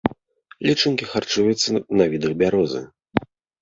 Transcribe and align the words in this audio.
Лічынкі 0.69 1.05
харчуюцца 1.13 1.79
на 1.97 2.11
відах 2.17 2.31
бярозы. 2.43 2.87